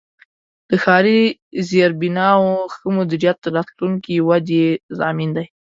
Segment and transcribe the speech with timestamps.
[0.69, 1.21] د ښاري
[1.69, 4.65] زیربناوو ښه مدیریت د راتلونکې ودې
[4.99, 5.45] ضامن دی.